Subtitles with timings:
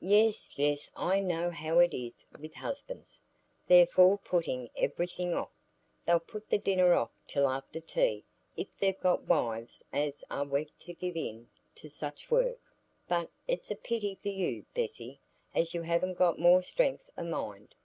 [0.00, 5.52] "Yes, yes, I know how it is with husbands,—they're for putting everything off;
[6.04, 8.24] they'll put the dinner off till after tea,
[8.56, 12.58] if they've got wives as are weak enough to give in to such work;
[13.06, 15.20] but it's a pity for you, Bessy,
[15.54, 17.76] as you haven't got more strength o' mind.